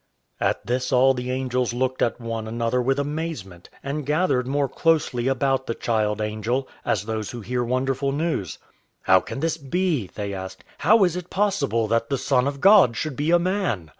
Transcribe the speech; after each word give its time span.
At 0.39 0.65
this 0.65 0.91
all 0.91 1.13
the 1.13 1.29
angels 1.29 1.73
looked 1.75 2.01
at 2.01 2.19
one 2.19 2.47
another 2.47 2.81
with 2.81 2.97
amazement, 2.97 3.69
and 3.83 4.03
gathered 4.03 4.47
more 4.47 4.67
closely 4.67 5.27
about 5.27 5.67
the 5.67 5.75
child 5.75 6.19
angel, 6.21 6.67
as 6.83 7.05
those 7.05 7.29
who 7.29 7.41
hear 7.41 7.63
wonderful 7.63 8.11
news. 8.11 8.57
"How 9.03 9.19
can 9.19 9.41
this 9.41 9.59
be?" 9.59 10.07
they 10.07 10.33
asked. 10.33 10.63
"How 10.79 11.03
is 11.03 11.15
it 11.15 11.29
possible 11.29 11.87
that 11.89 12.09
the 12.09 12.17
Son 12.17 12.47
of 12.47 12.59
God 12.61 12.97
should 12.97 13.15
be 13.15 13.29
a 13.29 13.37
man?" 13.37 13.89